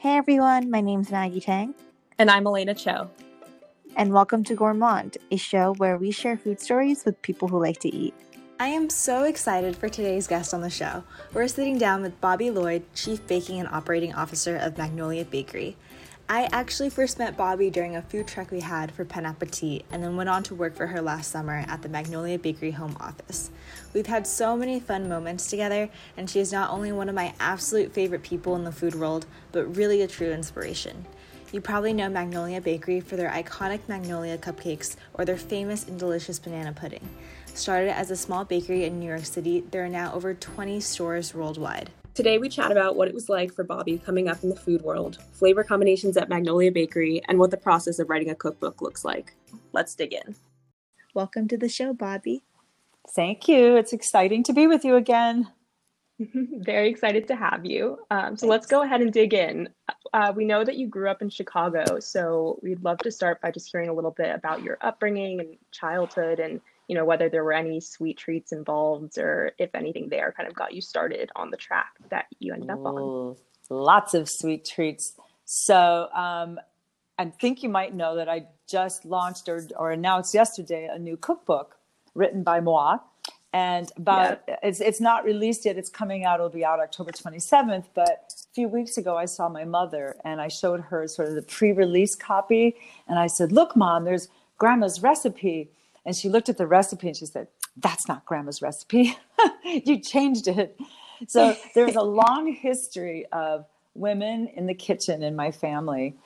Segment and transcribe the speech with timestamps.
[0.00, 1.74] Hey everyone, my name's Maggie Tang.
[2.18, 3.10] And I'm Elena Cho.
[3.96, 7.80] And welcome to Gourmand, a show where we share food stories with people who like
[7.80, 8.14] to eat.
[8.58, 11.04] I am so excited for today's guest on the show.
[11.34, 15.76] We're sitting down with Bobbie Lloyd, Chief Baking and Operating Officer of Magnolia Bakery.
[16.32, 20.00] I actually first met Bobbie during a food truck we had for Penn Appetit and
[20.00, 23.50] then went on to work for her last summer at the Magnolia Bakery home office.
[23.92, 27.34] We've had so many fun moments together, and she is not only one of my
[27.40, 31.04] absolute favorite people in the food world, but really a true inspiration.
[31.50, 36.38] You probably know Magnolia Bakery for their iconic Magnolia cupcakes or their famous and delicious
[36.38, 37.08] banana pudding.
[37.54, 41.34] Started as a small bakery in New York City, there are now over 20 stores
[41.34, 41.90] worldwide.
[42.12, 44.82] Today, we chat about what it was like for Bobbie coming up in the food
[44.82, 49.04] world, flavor combinations at Magnolia Bakery, and what the process of writing a cookbook looks
[49.04, 49.34] like.
[49.72, 50.34] Let's dig in.
[51.14, 52.42] Welcome to the show, Bobbie.
[53.14, 53.76] Thank you.
[53.76, 55.48] It's exciting to be with you again.
[56.18, 57.98] Very excited to have you.
[58.10, 59.68] Um, so let's go ahead and dig in.
[60.12, 63.52] Uh, we know that you grew up in Chicago, so we'd love to start by
[63.52, 66.60] just hearing a little bit about your upbringing and childhood and
[66.90, 70.56] you know whether there were any sweet treats involved or if anything there kind of
[70.56, 73.36] got you started on the track that you ended up on.
[73.68, 75.14] Lots of sweet treats.
[75.44, 76.58] So um,
[77.16, 81.16] i think you might know that i just launched or, or announced yesterday a new
[81.16, 81.76] cookbook
[82.14, 82.98] written by moi.
[83.52, 84.56] And about yeah.
[84.62, 85.76] it's, it's not released yet.
[85.76, 86.36] It's coming out.
[86.40, 90.40] It'll be out october 27th but a few weeks ago i saw my mother and
[90.40, 92.74] i showed her sort of the pre-release copy.
[93.06, 94.26] And i said look mom there's
[94.58, 95.70] grandma's recipe
[96.10, 99.16] and she looked at the recipe and she said, That's not grandma's recipe.
[99.64, 100.76] you changed it.
[101.28, 106.16] So there's a long history of women in the kitchen in my family.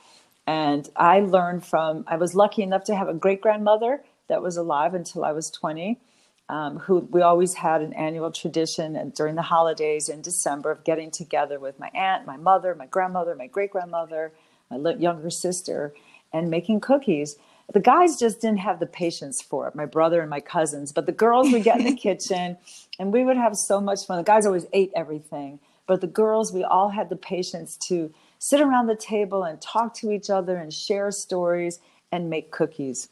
[0.46, 4.56] And I learned from, I was lucky enough to have a great grandmother that was
[4.56, 6.00] alive until I was 20.
[6.48, 10.82] Um, who we always had an annual tradition and during the holidays in December of
[10.82, 14.32] getting together with my aunt, my mother, my grandmother, my great grandmother,
[14.70, 15.92] my younger sister,
[16.32, 17.36] and making cookies
[17.72, 21.06] the guys just didn't have the patience for it my brother and my cousins but
[21.06, 22.56] the girls would get in the kitchen
[22.98, 24.18] and we would have so much fun.
[24.18, 28.60] The guys always ate everything but the girls we all had the patience to sit
[28.60, 31.78] around the table and talk to each other and share stories
[32.12, 33.08] and make cookies.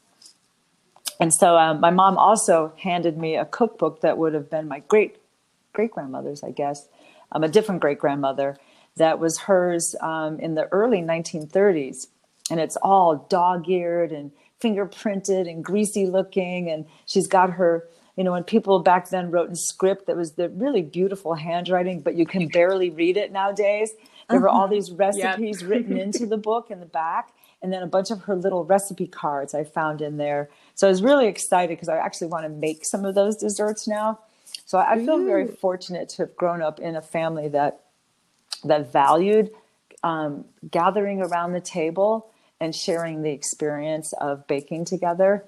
[1.20, 4.80] And so um, my mom also handed me a cookbook that would have been my
[4.80, 5.16] great
[5.72, 6.88] great grandmother's i guess
[7.32, 8.56] um, a different great grandmother
[8.96, 12.08] that was hers um, in the early 1930s
[12.52, 14.30] and it's all dog-eared and
[14.60, 19.48] fingerprinted and greasy looking and she's got her you know when people back then wrote
[19.48, 23.92] in script that was the really beautiful handwriting but you can barely read it nowadays
[24.28, 24.74] there were all uh-huh.
[24.74, 25.70] these recipes yep.
[25.70, 27.32] written into the book in the back
[27.62, 30.90] and then a bunch of her little recipe cards i found in there so i
[30.90, 34.18] was really excited because i actually want to make some of those desserts now
[34.66, 35.26] so i feel Ooh.
[35.26, 37.80] very fortunate to have grown up in a family that
[38.62, 39.50] that valued
[40.04, 42.31] um, gathering around the table
[42.62, 45.44] and sharing the experience of baking together.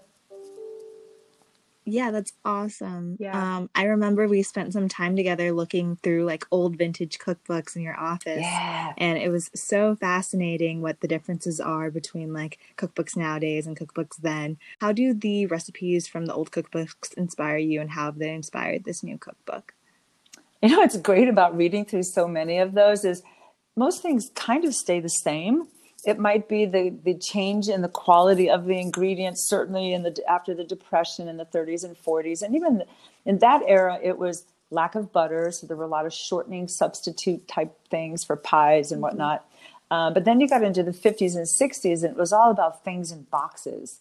[1.87, 3.19] Yeah, that's awesome.
[3.21, 3.57] Yeah.
[3.59, 7.83] Um, I remember we spent some time together looking through like old vintage cookbooks in
[7.83, 8.41] your office.
[8.41, 8.95] Yeah.
[8.97, 14.17] And it was so fascinating what the differences are between like cookbooks nowadays and cookbooks
[14.21, 14.57] then.
[14.81, 18.85] How do the recipes from the old cookbooks inspire you and how have they inspired
[18.85, 19.75] this new cookbook?
[20.63, 23.23] You know, what's great about reading through so many of those is
[23.77, 25.69] most things kind of stay the same
[26.06, 30.16] it might be the the change in the quality of the ingredients certainly in the
[30.28, 32.82] after the depression in the 30s and 40s and even
[33.25, 36.69] in that era it was lack of butter so there were a lot of shortening
[36.69, 39.03] substitute type things for pies and mm-hmm.
[39.03, 39.48] whatnot.
[39.91, 42.84] Uh, but then you got into the 50s and 60s and it was all about
[42.84, 44.00] things in boxes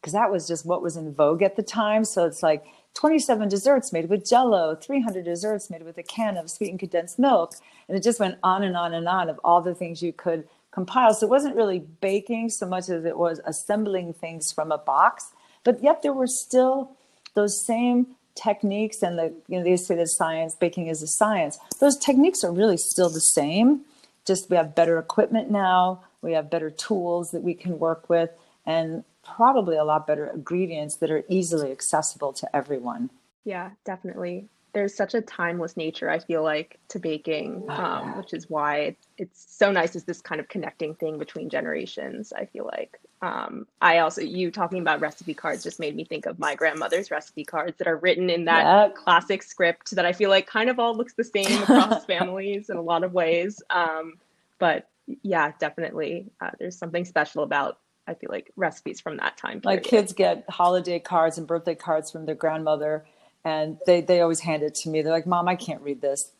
[0.00, 2.04] because that was just what was in vogue at the time.
[2.04, 2.64] So it's like
[2.94, 7.54] 27 desserts made with jello 300 desserts made with a can of sweetened condensed milk
[7.88, 10.46] and it just went on and on and on of all the things you could
[10.72, 11.14] compile.
[11.14, 15.32] So it wasn't really baking so much as it was assembling things from a box.
[15.64, 16.96] But yet there were still
[17.34, 21.58] those same techniques and the you know they say that science baking is a science.
[21.80, 23.82] Those techniques are really still the same.
[24.26, 26.02] Just we have better equipment now.
[26.22, 28.30] We have better tools that we can work with
[28.64, 33.10] and probably a lot better ingredients that are easily accessible to everyone.
[33.44, 38.16] Yeah definitely there's such a timeless nature I feel like to baking, oh, um, yeah.
[38.16, 42.32] which is why it's so nice is this kind of connecting thing between generations.
[42.32, 46.26] I feel like um, I also you talking about recipe cards just made me think
[46.26, 48.94] of my grandmother's recipe cards that are written in that yep.
[48.96, 52.76] classic script that I feel like kind of all looks the same across families in
[52.76, 53.62] a lot of ways.
[53.68, 54.14] Um,
[54.58, 54.88] but
[55.22, 59.60] yeah, definitely, uh, there's something special about I feel like recipes from that time.
[59.60, 59.64] Period.
[59.64, 63.04] Like kids get holiday cards and birthday cards from their grandmother
[63.44, 65.02] and they they always hand it to me.
[65.02, 66.32] They're like, "Mom, I can't read this,"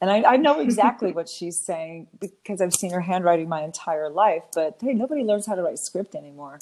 [0.00, 4.08] And I, I know exactly what she's saying because I've seen her handwriting my entire
[4.08, 4.44] life.
[4.54, 6.58] But hey, nobody learns how to write script anymore.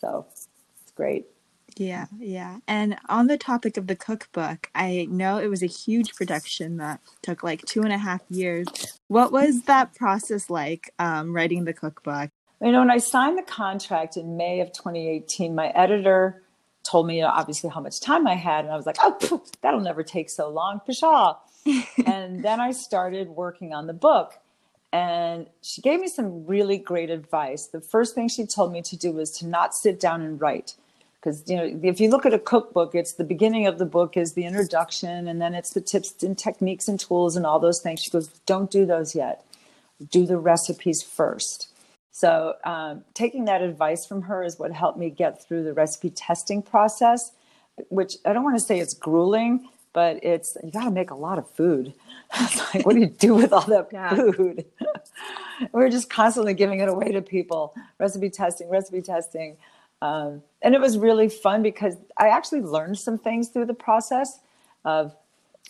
[0.00, 0.26] So
[0.82, 1.26] it's great.
[1.76, 2.58] Yeah, yeah.
[2.68, 7.00] And on the topic of the cookbook, I know it was a huge production that
[7.22, 8.66] took like two and a half years.
[9.08, 12.30] What was that process like um, writing the cookbook?
[12.60, 16.43] You know, when I signed the contract in May of 2018, my editor
[16.84, 19.80] told me, obviously how much time I had, and I was like, oh, poof, that'll
[19.80, 21.36] never take so long, pshaw.
[22.06, 24.38] and then I started working on the book.
[24.92, 27.66] And she gave me some really great advice.
[27.66, 30.74] The first thing she told me to do was to not sit down and write
[31.24, 34.16] because you know if you look at a cookbook it's the beginning of the book
[34.16, 37.80] is the introduction and then it's the tips and techniques and tools and all those
[37.80, 39.44] things she goes don't do those yet
[40.10, 41.68] do the recipes first
[42.16, 46.10] so um, taking that advice from her is what helped me get through the recipe
[46.10, 47.32] testing process
[47.88, 51.14] which i don't want to say it's grueling but it's you got to make a
[51.14, 51.92] lot of food
[52.40, 54.14] it's like what do you do with all that yeah.
[54.14, 54.64] food
[55.72, 59.56] we're just constantly giving it away to people recipe testing recipe testing
[60.04, 64.38] um, and it was really fun because I actually learned some things through the process
[64.84, 65.16] of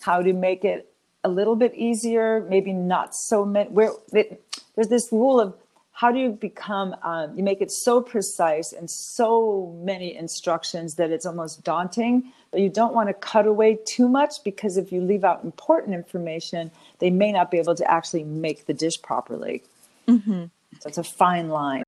[0.01, 0.91] how to make it
[1.23, 3.69] a little bit easier, maybe not so many.
[3.69, 4.43] Where it,
[4.75, 5.55] there's this rule of
[5.95, 11.09] how do you become, um, you make it so precise and so many instructions that
[11.09, 14.99] it's almost daunting, but you don't want to cut away too much because if you
[14.99, 16.69] leave out important information,
[16.99, 19.63] they may not be able to actually make the dish properly.
[20.05, 20.43] Mm-hmm.
[20.81, 21.83] So it's a fine line.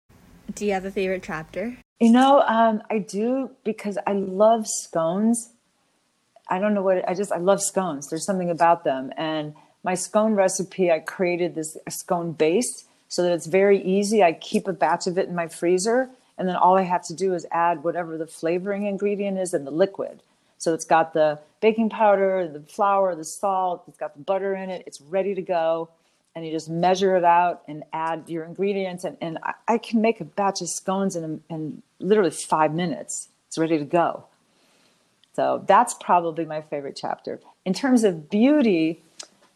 [0.56, 1.78] Do you have a favorite chapter?
[2.00, 5.52] You know, um, I do because I love scones.
[6.50, 8.08] I don't know what I just I love scones.
[8.10, 13.32] There's something about them, and my scone recipe I created this scone base so that
[13.32, 14.24] it's very easy.
[14.24, 17.14] I keep a batch of it in my freezer, and then all I have to
[17.14, 20.22] do is add whatever the flavoring ingredient is and the liquid.
[20.58, 23.84] So it's got the baking powder, the flour, the salt.
[23.88, 24.84] It's got the butter in it.
[24.88, 25.90] It's ready to go
[26.38, 29.04] and you just measure it out and add your ingredients.
[29.04, 33.30] And, and I, I can make a batch of scones in, in literally five minutes.
[33.48, 34.26] It's ready to go.
[35.36, 37.40] So that's probably my favorite chapter.
[37.66, 39.02] In terms of beauty,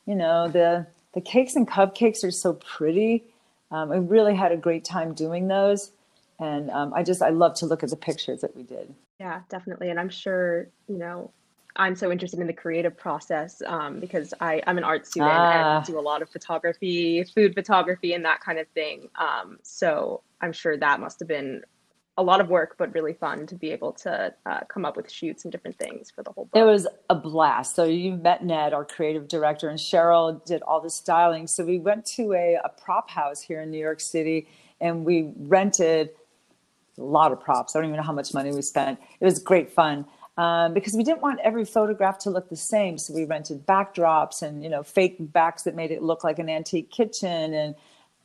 [0.07, 3.25] you know, the, the cakes and cupcakes are so pretty.
[3.71, 5.91] Um, I really had a great time doing those.
[6.39, 8.93] And um, I just, I love to look at the pictures that we did.
[9.19, 9.89] Yeah, definitely.
[9.89, 11.31] And I'm sure, you know,
[11.75, 15.77] I'm so interested in the creative process um, because I, I'm an art student ah.
[15.77, 19.07] and do a lot of photography, food photography, and that kind of thing.
[19.15, 21.61] Um, so I'm sure that must have been
[22.21, 25.11] a lot of work, but really fun to be able to uh, come up with
[25.11, 26.61] shoots and different things for the whole book.
[26.61, 27.75] It was a blast.
[27.75, 31.47] So you met Ned, our creative director, and Cheryl did all the styling.
[31.47, 34.47] So we went to a, a prop house here in New York City
[34.79, 36.09] and we rented
[36.97, 37.75] a lot of props.
[37.75, 38.99] I don't even know how much money we spent.
[39.19, 40.05] It was great fun
[40.37, 42.97] um, because we didn't want every photograph to look the same.
[42.97, 46.49] So we rented backdrops and you know fake backs that made it look like an
[46.49, 47.75] antique kitchen and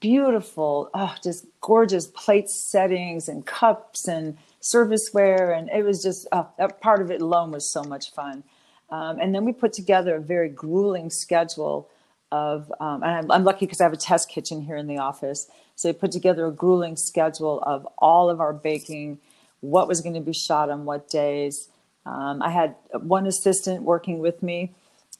[0.01, 6.45] beautiful, oh, just gorgeous plate settings and cups and serviceware, and it was just uh,
[6.59, 8.45] that part of it alone was so much fun.
[8.91, 11.89] Um, and then we put together a very grueling schedule
[12.31, 14.99] of, um, and I'm, I'm lucky because I have a test kitchen here in the
[14.99, 15.49] office.
[15.75, 19.19] So we put together a grueling schedule of all of our baking,
[19.61, 21.69] what was going to be shot on what days,
[22.07, 24.73] um, I had one assistant working with me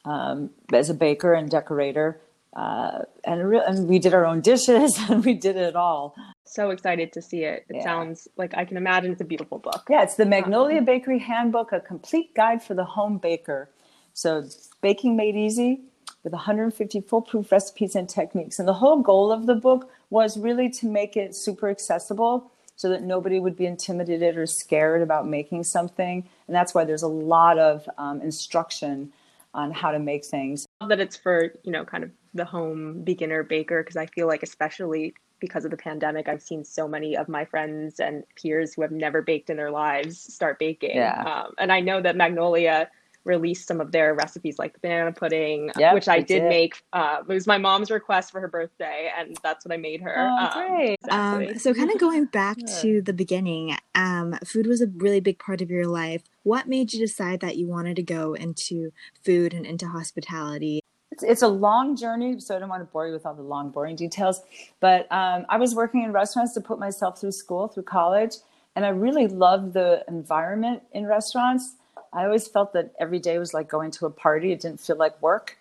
[0.05, 2.21] um, as a baker and decorator,
[2.57, 6.17] uh, and, re- and we did our own dishes and we did it all.
[6.45, 7.67] So excited to see it.
[7.69, 7.85] It yeah.
[7.85, 9.87] sounds like I can imagine it's a beautiful book.
[9.91, 13.69] Yeah, it's the Magnolia Bakery Handbook, a complete guide for the home baker.
[14.15, 14.45] So,
[14.81, 15.83] baking made easy
[16.25, 18.59] with 150 foolproof recipes and techniques.
[18.59, 22.89] And the whole goal of the book was really to make it super accessible so
[22.89, 26.27] that nobody would be intimidated or scared about making something.
[26.47, 29.13] And that's why there's a lot of um, instruction
[29.53, 30.67] on how to make things.
[30.87, 34.43] That it's for, you know, kind of the home beginner baker, because I feel like,
[34.43, 38.83] especially because of the pandemic, I've seen so many of my friends and peers who
[38.83, 40.97] have never baked in their lives start baking.
[40.97, 41.23] Yeah.
[41.23, 42.89] Um, and I know that Magnolia
[43.27, 46.81] released some of their recipes like the banana pudding yep, which i did, did, make
[46.93, 50.15] uh, it was my mom's request for her birthday and that's what i made her
[50.17, 50.97] oh, um, great.
[51.03, 51.49] Exactly.
[51.49, 52.79] Um, so kind of going back yeah.
[52.83, 56.93] to the beginning um, food was a really big part of your life what made
[56.93, 58.93] you decide that you wanted to go into
[59.25, 60.81] food and into hospitality
[61.17, 63.41] it's, it's a long journey, so I don't want to bore you with all the
[63.43, 64.43] long, boring details.
[64.81, 68.35] But um, I was working in restaurants to put myself through school, through college,
[68.75, 71.77] and I really loved the environment in restaurants.
[72.13, 74.53] I always felt that every day was like going to a party.
[74.53, 75.57] It didn't feel like work.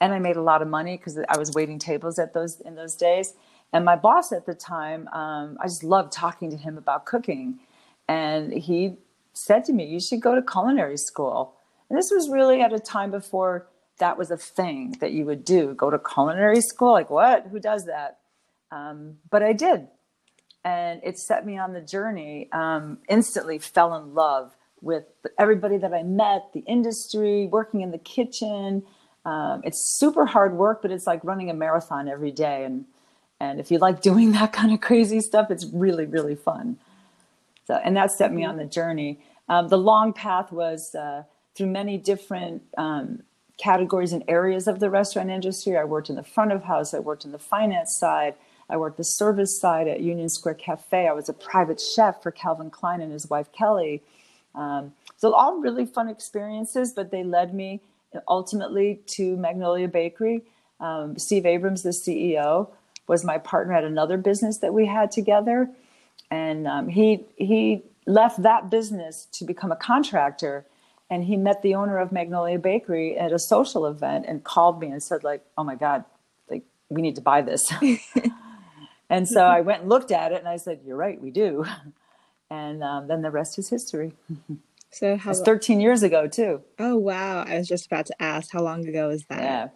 [0.00, 2.76] And I made a lot of money because I was waiting tables at those in
[2.76, 3.34] those days.
[3.72, 7.58] And my boss at the time, um, I just loved talking to him about cooking.
[8.08, 8.96] And he
[9.32, 11.54] said to me, You should go to culinary school.
[11.88, 13.66] And this was really at a time before
[14.00, 15.74] that was a thing that you would do.
[15.74, 16.92] Go to culinary school?
[16.92, 17.46] Like what?
[17.46, 18.18] Who does that?
[18.72, 19.88] Um, but I did,
[20.64, 22.48] and it set me on the journey.
[22.52, 25.04] Um, instantly fell in love with
[25.38, 28.82] everybody that I met, the industry, working in the kitchen.
[29.24, 32.64] Um, it's super hard work, but it's like running a marathon every day.
[32.64, 32.86] And
[33.38, 36.78] and if you like doing that kind of crazy stuff, it's really really fun.
[37.66, 39.20] So and that set me on the journey.
[39.48, 41.24] Um, the long path was uh,
[41.56, 43.24] through many different um,
[43.60, 45.76] categories and areas of the restaurant industry.
[45.76, 46.94] I worked in the front of house.
[46.94, 48.34] I worked in the finance side.
[48.68, 51.08] I worked the service side at Union Square Cafe.
[51.08, 54.02] I was a private chef for Calvin Klein and his wife Kelly.
[54.54, 57.80] Um, so all really fun experiences, but they led me
[58.28, 60.42] ultimately to Magnolia Bakery.
[60.80, 62.70] Um, Steve Abrams, the CEO,
[63.06, 65.68] was my partner at another business that we had together,
[66.30, 70.64] and um, he he left that business to become a contractor.
[71.10, 74.88] And he met the owner of Magnolia Bakery at a social event and called me
[74.88, 76.04] and said, like, "Oh my God,
[76.48, 77.62] like we need to buy this."
[79.10, 81.64] and so I went and looked at it, and I said, "You're right, we do."
[82.50, 84.12] and um, then the rest is history.
[84.90, 85.30] So how?
[85.30, 86.62] It's 13 years ago too.
[86.78, 87.44] Oh wow!
[87.44, 89.40] I was just about to ask, how long ago is that?
[89.40, 89.68] Yeah,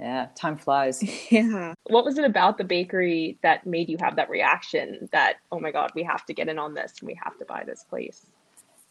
[0.00, 0.26] yeah.
[0.34, 1.02] Time flies.
[1.30, 1.74] yeah.
[1.84, 5.08] What was it about the bakery that made you have that reaction?
[5.12, 7.44] That oh my god, we have to get in on this and we have to
[7.44, 8.26] buy this place.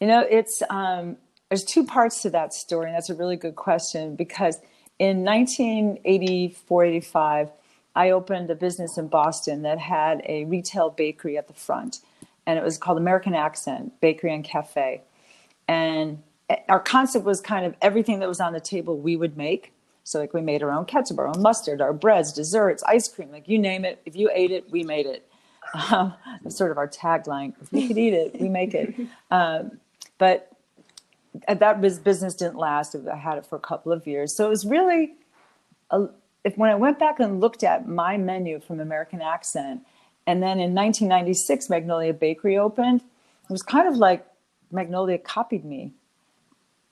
[0.00, 1.18] You know, it's um,
[1.50, 4.58] there's two parts to that story, and that's a really good question because
[4.98, 7.50] in 1984, 85,
[7.94, 12.00] I opened a business in Boston that had a retail bakery at the front
[12.46, 15.02] and it was called American Accent Bakery and Cafe.
[15.68, 16.22] And
[16.68, 19.72] our concept was kind of everything that was on the table we would make.
[20.04, 23.30] So like we made our own ketchup, our own mustard, our breads, desserts, ice cream,
[23.30, 24.00] like you name it.
[24.04, 25.26] If you ate it, we made it.
[25.92, 26.14] Um,
[26.48, 27.52] sort of our tagline.
[27.60, 28.92] If you could eat it, we make it.
[29.30, 29.78] Um,
[30.18, 30.49] but
[31.46, 32.94] Uh, that business didn't last.
[32.94, 34.34] I had it for a couple of years.
[34.36, 35.12] So it was really,
[35.90, 36.08] a,
[36.44, 39.82] if when I went back and looked at my menu from American Accent,
[40.26, 43.00] and then in 1996, Magnolia Bakery opened.
[43.00, 44.24] It was kind of like
[44.70, 45.92] Magnolia copied me,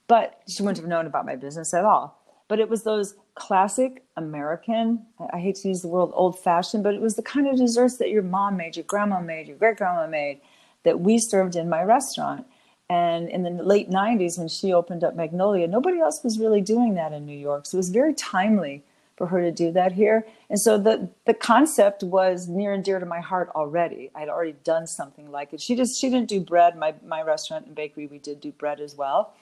[0.07, 2.18] but she wouldn't have known about my business at all.
[2.49, 6.95] But it was those classic American, I hate to use the word old fashioned, but
[6.95, 9.76] it was the kind of desserts that your mom made, your grandma made, your great
[9.76, 10.40] grandma made,
[10.83, 12.47] that we served in my restaurant.
[12.90, 16.95] And in the late 90s, when she opened up Magnolia, nobody else was really doing
[16.95, 17.66] that in New York.
[17.66, 18.83] So it was very timely
[19.18, 20.25] for her to do that here.
[20.49, 24.11] And so the the concept was near and dear to my heart already.
[24.14, 25.61] I'd already done something like it.
[25.61, 26.76] She just she didn't do bread.
[26.76, 29.35] My my restaurant and bakery we did do bread as well.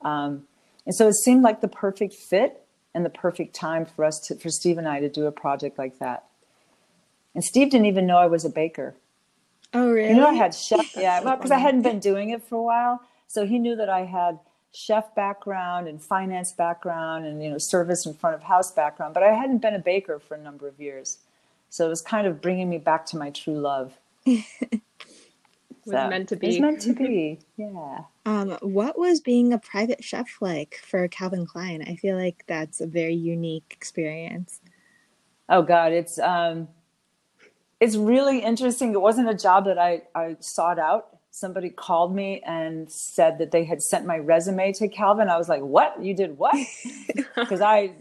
[0.00, 0.48] Um,
[0.86, 2.64] and so it seemed like the perfect fit
[2.94, 5.78] and the perfect time for us to for Steve and I to do a project
[5.78, 6.24] like that.
[7.34, 8.96] And Steve didn't even know I was a baker.
[9.74, 10.10] Oh really?
[10.10, 13.00] You know I had chef yeah, because I hadn't been doing it for a while.
[13.26, 14.38] So he knew that I had
[14.72, 19.22] chef background and finance background and you know service in front of house background, but
[19.22, 21.18] I hadn't been a baker for a number of years,
[21.70, 23.98] so it was kind of bringing me back to my true love.
[25.88, 26.48] was so, meant to be.
[26.48, 27.38] It's meant to be.
[27.56, 28.02] Yeah.
[28.24, 31.82] Um, what was being a private chef like for Calvin Klein?
[31.82, 34.60] I feel like that's a very unique experience.
[35.48, 36.68] Oh God, it's um,
[37.80, 38.92] it's really interesting.
[38.92, 43.50] It wasn't a job that I I sought out somebody called me and said that
[43.50, 45.28] they had sent my resume to Calvin.
[45.28, 46.02] I was like, "What?
[46.02, 46.54] You did what?"
[47.34, 47.92] Because I,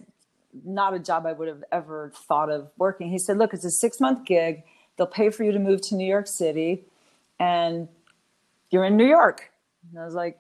[0.65, 3.09] not a job I would have ever thought of working.
[3.09, 4.63] He said, "Look, it's a six month gig.
[4.97, 6.85] They'll pay for you to move to New York City,
[7.39, 7.87] and
[8.71, 9.51] you're in New York."
[9.91, 10.39] And I was like,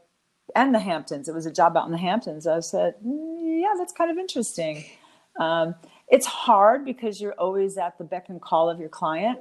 [0.55, 2.47] "And the Hamptons." It was a job out in the Hamptons.
[2.47, 4.85] I said, mm, "Yeah, that's kind of interesting."
[5.39, 5.75] Um,
[6.09, 9.39] it's hard because you're always at the beck and call of your client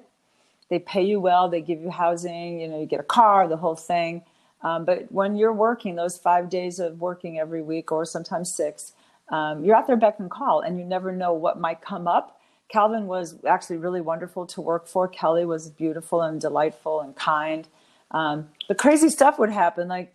[0.69, 3.57] they pay you well, they give you housing, you know, you get a car, the
[3.57, 4.23] whole thing.
[4.63, 8.93] Um, but when you're working those five days of working every week, or sometimes six,
[9.31, 12.41] um, you're out there beck and call, and you never know what might come up.
[12.69, 15.07] Calvin was actually really wonderful to work for.
[15.09, 17.69] Kelly was beautiful and delightful and kind.
[18.11, 19.89] Um, the crazy stuff would happen.
[19.89, 20.15] Like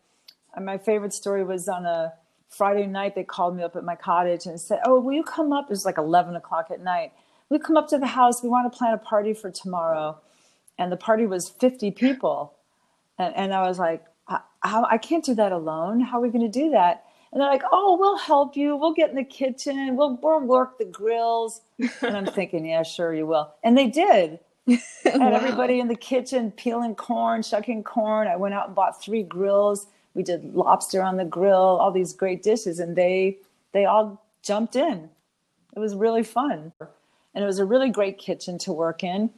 [0.62, 2.14] my favorite story was on a
[2.52, 3.16] Friday night.
[3.16, 5.72] They called me up at my cottage and said, "Oh, will you come up?" It
[5.72, 7.12] was like 11 o'clock at night.
[7.50, 8.44] We come up to the house.
[8.44, 10.18] We want to plan a party for tomorrow
[10.82, 12.56] and the party was 50 people.
[13.20, 14.04] And, and I was like,
[14.64, 16.00] how, I can't do that alone.
[16.00, 17.06] How are we going to do that?
[17.32, 18.76] And they're like, oh, we'll help you.
[18.76, 19.96] We'll get in the kitchen.
[19.96, 21.62] We'll, we'll work the grills.
[22.02, 23.54] And I'm thinking, yeah, sure, you will.
[23.64, 24.40] And they did.
[24.68, 24.78] wow.
[25.06, 28.28] And everybody in the kitchen peeling corn, shucking corn.
[28.28, 29.88] I went out and bought three grills.
[30.14, 33.38] We did lobster on the grill, all these great dishes, and they
[33.72, 35.10] they all jumped in.
[35.76, 36.74] It was really fun.
[37.34, 39.30] And it was a really great kitchen to work in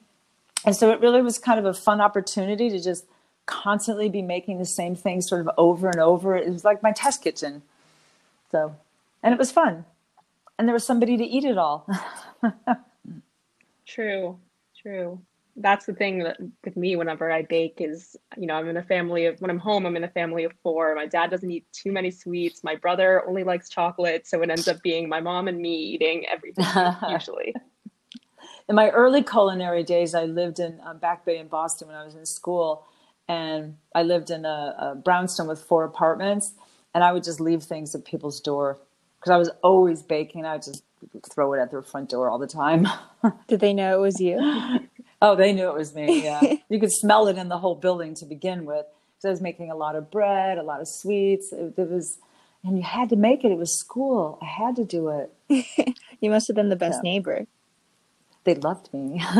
[0.65, 3.06] and so it really was kind of a fun opportunity to just
[3.46, 6.36] constantly be making the same thing sort of over and over.
[6.36, 7.62] It was like my test kitchen.
[8.51, 8.75] So,
[9.22, 9.86] and it was fun.
[10.58, 11.88] and there was somebody to eat it all.
[13.86, 14.38] true,
[14.82, 15.20] true.
[15.55, 18.83] That's the thing that with me whenever I bake is, you know, I'm in a
[18.83, 20.95] family of when I'm home, I'm in a family of four.
[20.95, 22.63] My dad doesn't eat too many sweets.
[22.63, 26.25] My brother only likes chocolate, so it ends up being my mom and me eating
[26.27, 26.65] everything
[27.10, 27.53] usually.
[28.67, 32.05] In my early culinary days, I lived in um, Back Bay in Boston when I
[32.05, 32.86] was in school,
[33.27, 36.53] and I lived in a, a brownstone with four apartments,
[36.95, 38.79] and I would just leave things at people's door
[39.19, 40.45] because I was always baking.
[40.45, 40.83] I would just
[41.29, 42.88] throw it at their front door all the time.
[43.48, 44.38] Did they know it was you?
[45.24, 46.24] oh, they knew it was me.
[46.24, 48.86] Yeah, you could smell it in the whole building to begin with.
[49.20, 51.51] So I was making a lot of bread, a lot of sweets.
[51.53, 52.18] It, it was,
[52.63, 53.51] and you had to make it.
[53.51, 54.38] It was school.
[54.42, 55.10] I had to do
[55.50, 55.98] it.
[56.20, 57.12] you must have been the best yeah.
[57.12, 57.48] neighbor.
[58.44, 59.24] They loved me.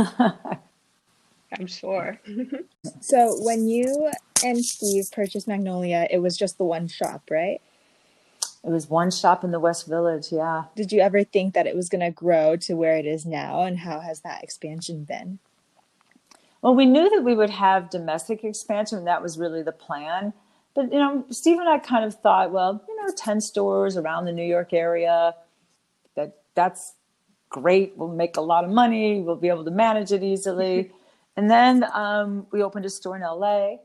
[1.60, 2.20] I'm sure.
[3.02, 4.10] so when you
[4.44, 7.62] and Steve purchased Magnolia, it was just the one shop, right?
[8.64, 10.64] It was one shop in the West Village, yeah.
[10.76, 13.64] Did you ever think that it was going to grow to where it is now,
[13.64, 15.40] and how has that expansion been?
[16.64, 20.34] Well, we knew that we would have domestic expansion, and that was really the plan.
[20.74, 24.26] But you know, Steve and I kind of thought, well, you know, ten stores around
[24.26, 25.36] the New York area,
[26.16, 26.96] that that's
[27.50, 27.94] great.
[27.98, 29.22] We'll make a lot of money.
[29.22, 30.92] We'll be able to manage it easily.
[31.38, 33.78] and then um, we opened a store in LA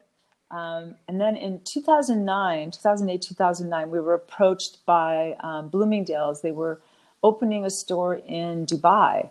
[0.50, 6.40] um, and then in 2009, 2008, 2009, we were approached by um, Bloomingdale's.
[6.40, 6.80] They were
[7.22, 9.28] opening a store in Dubai,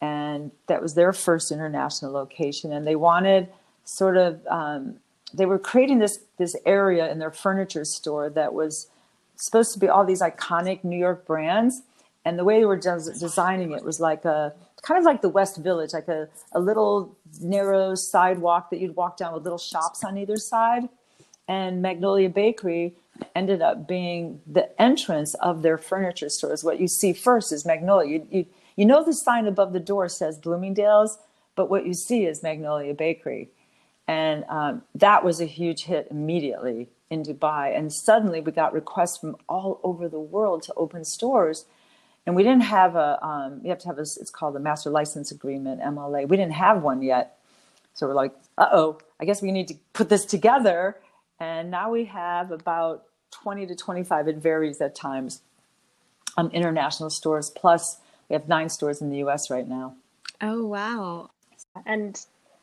[0.00, 2.72] and that was their first international location.
[2.72, 3.48] And they wanted
[3.84, 4.96] sort of, um,
[5.32, 8.88] they were creating this this area in their furniture store that was
[9.36, 11.82] supposed to be all these iconic New York brands.
[12.24, 15.28] And the way they were des- designing it was like a kind of like the
[15.28, 20.04] West Village, like a, a little narrow sidewalk that you'd walk down with little shops
[20.04, 20.88] on either side.
[21.48, 22.94] And Magnolia Bakery
[23.34, 26.64] ended up being the entrance of their furniture stores.
[26.64, 28.18] What you see first is Magnolia.
[28.18, 28.46] You, you,
[28.76, 31.18] you know the sign above the door says Bloomingdale's,
[31.54, 33.48] but what you see is Magnolia Bakery.
[34.06, 37.76] And um, that was a huge hit immediately in Dubai.
[37.76, 41.64] And suddenly we got requests from all over the world to open stores
[42.26, 44.90] and we didn't have a um, you have to have a it's called a master
[44.90, 47.38] license agreement mla we didn't have one yet
[47.94, 50.96] so we're like uh-oh i guess we need to put this together
[51.38, 55.40] and now we have about 20 to 25 it varies at times
[56.36, 59.94] um, international stores plus we have nine stores in the us right now.
[60.40, 61.30] Oh wow.
[61.84, 62.18] And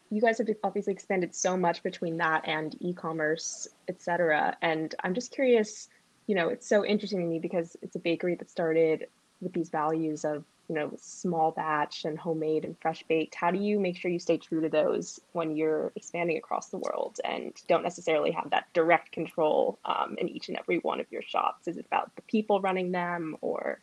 [0.10, 5.32] you guys have obviously expanded so much between that and e-commerce etc and i'm just
[5.32, 5.89] curious
[6.28, 9.08] you know it's so interesting to me because it's a bakery that started
[9.41, 13.36] with these values of you know small batch and homemade and fresh baked.
[13.36, 16.78] How do you make sure you stay true to those when you're expanding across the
[16.78, 21.12] world and don't necessarily have that direct control um, in each and every one of
[21.12, 21.67] your shops?
[21.67, 23.80] Is it about the people running them or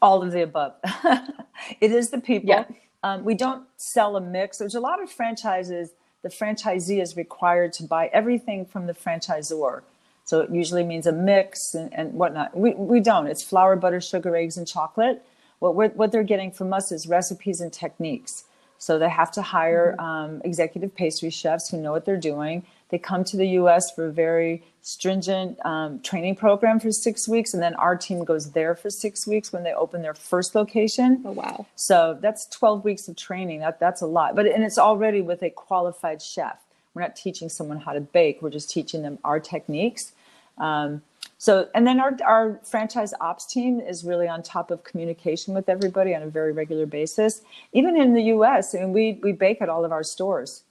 [0.00, 0.74] all of the above
[1.80, 2.64] it is the people yeah.
[3.02, 5.90] um, we don't sell a mix there's a lot of franchises
[6.22, 9.82] the franchisee is required to buy everything from the franchisor
[10.24, 12.56] so it usually means a mix and, and whatnot.
[12.56, 13.26] We, we don't.
[13.26, 15.22] It's flour, butter, sugar, eggs, and chocolate.
[15.58, 18.44] What, we're, what they're getting from us is recipes and techniques.
[18.78, 20.04] So they have to hire mm-hmm.
[20.04, 22.64] um, executive pastry chefs who know what they're doing.
[22.94, 23.90] They come to the U.S.
[23.90, 28.52] for a very stringent um, training program for six weeks, and then our team goes
[28.52, 31.20] there for six weeks when they open their first location.
[31.24, 31.66] Oh wow!
[31.74, 33.58] So that's twelve weeks of training.
[33.58, 36.62] That that's a lot, but and it's already with a qualified chef.
[36.94, 38.40] We're not teaching someone how to bake.
[38.40, 40.12] We're just teaching them our techniques.
[40.58, 41.02] Um,
[41.36, 45.68] so, and then our, our franchise ops team is really on top of communication with
[45.68, 47.42] everybody on a very regular basis.
[47.72, 50.62] Even in the US, and we, we bake at all of our stores.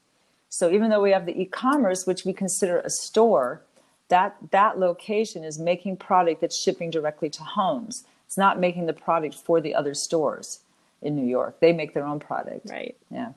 [0.53, 3.63] So even though we have the e-commerce, which we consider a store,
[4.09, 8.03] that, that location is making product that's shipping directly to homes.
[8.27, 10.59] It's not making the product for the other stores
[11.01, 11.59] in New York.
[11.59, 12.69] They make their own product.
[12.69, 12.95] Right.
[13.09, 13.31] Yeah.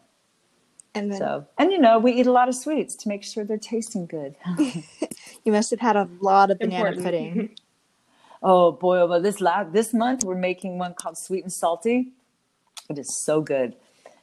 [0.95, 3.45] And then, so, and you know, we eat a lot of sweets to make sure
[3.45, 4.35] they're tasting good.
[4.59, 7.03] you must have had a lot of banana Important.
[7.03, 7.51] pudding.
[8.43, 12.13] oh boy, oh, well this last this month we're making one called Sweet and Salty.
[12.91, 13.75] It is so good.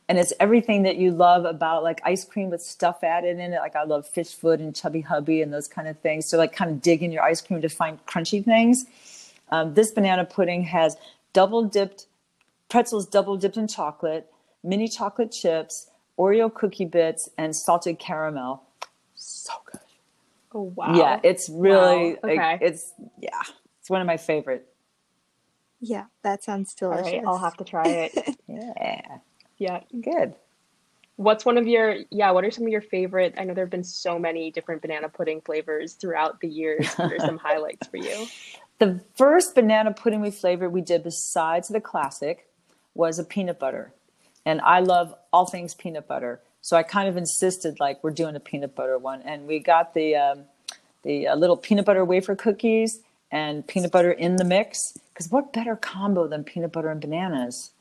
[0.09, 3.59] And it's everything that you love about like ice cream with stuff added in it.
[3.59, 6.25] Like I love Phish Food and chubby hubby and those kind of things.
[6.25, 8.85] So like kind of dig in your ice cream to find crunchy things.
[9.49, 10.97] Um, this banana pudding has
[11.31, 12.07] double dipped
[12.69, 14.31] pretzels, double dipped in chocolate,
[14.63, 18.63] mini chocolate chips, Oreo cookie bits, and salted caramel.
[19.15, 19.81] So good.
[20.55, 20.95] Oh wow!
[20.95, 22.19] Yeah, it's really wow.
[22.23, 22.35] okay.
[22.35, 23.41] Like, it's yeah,
[23.79, 24.67] it's one of my favorite.
[25.79, 27.05] Yeah, that sounds delicious.
[27.05, 28.37] All right, I'll have to try it.
[28.47, 29.17] yeah.
[29.63, 29.79] Yeah.
[30.01, 30.35] Good.
[31.15, 32.31] What's one of your yeah?
[32.31, 33.33] What are some of your favorite?
[33.37, 36.93] I know there have been so many different banana pudding flavors throughout the years.
[36.95, 38.27] What are some highlights for you?
[38.79, 42.49] the first banana pudding we flavored we did besides the classic
[42.93, 43.93] was a peanut butter.
[44.45, 46.41] And I love all things peanut butter.
[46.59, 49.21] So I kind of insisted like we're doing a peanut butter one.
[49.21, 50.39] And we got the um,
[51.03, 52.99] the uh, little peanut butter wafer cookies
[53.31, 54.97] and peanut butter in the mix.
[55.13, 57.71] Because what better combo than peanut butter and bananas?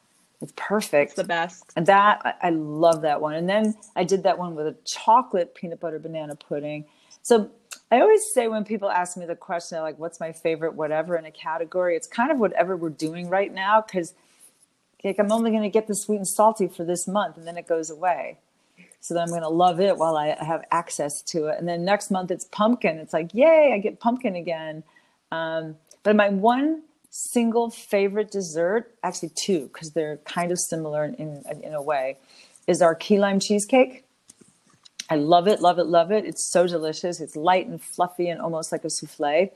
[0.43, 1.13] It's perfect.
[1.13, 1.73] It's the best.
[1.77, 3.35] And that I, I love that one.
[3.35, 6.85] And then I did that one with a chocolate peanut butter banana pudding.
[7.23, 7.51] So
[7.91, 11.25] I always say when people ask me the question, like, what's my favorite whatever in
[11.25, 11.95] a category?
[11.95, 14.15] It's kind of whatever we're doing right now because
[15.05, 17.57] like, I'm only going to get the sweet and salty for this month and then
[17.57, 18.39] it goes away.
[19.01, 21.59] So then I'm going to love it while I have access to it.
[21.59, 22.99] And then next month it's pumpkin.
[22.99, 24.85] It's like, yay, I get pumpkin again.
[25.31, 31.15] Um, but my one single favorite dessert, actually two, because they're kind of similar in,
[31.15, 32.17] in, in a way,
[32.67, 34.05] is our key lime cheesecake.
[35.11, 36.25] I love it, love it, love it.
[36.25, 37.21] It's so delicious.
[37.21, 39.51] It's light and fluffy and almost like a souffle.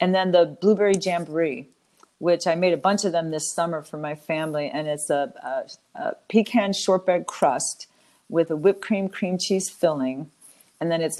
[0.00, 1.68] And then the blueberry jamboree,
[2.18, 4.70] which I made a bunch of them this summer for my family.
[4.72, 5.30] And it's a,
[5.94, 7.86] a, a pecan shortbread crust
[8.30, 10.30] with a whipped cream cream cheese filling.
[10.84, 11.18] And then it's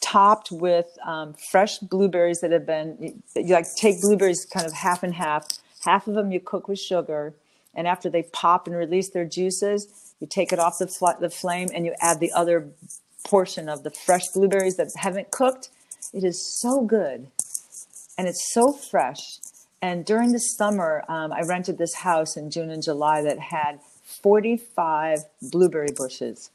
[0.00, 5.04] topped with um, fresh blueberries that have been, you like take blueberries kind of half
[5.04, 5.46] and half.
[5.84, 7.32] Half of them you cook with sugar.
[7.76, 9.86] And after they pop and release their juices,
[10.18, 12.70] you take it off the, fl- the flame and you add the other
[13.24, 15.70] portion of the fresh blueberries that haven't cooked.
[16.12, 17.28] It is so good.
[18.18, 19.38] And it's so fresh.
[19.80, 23.78] And during the summer, um, I rented this house in June and July that had
[24.24, 26.50] 45 blueberry bushes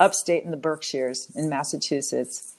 [0.00, 2.54] upstate in the Berkshires in Massachusetts.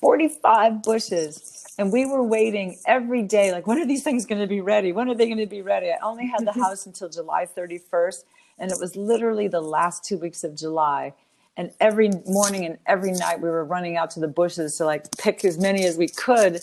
[0.00, 1.64] 45 bushes.
[1.78, 4.92] And we were waiting every day, like, when are these things going to be ready?
[4.92, 5.90] When are they going to be ready?
[5.90, 8.24] I only had the house until July 31st,
[8.58, 11.14] and it was literally the last two weeks of July.
[11.56, 15.06] And every morning and every night, we were running out to the bushes to like
[15.18, 16.60] pick as many as we could.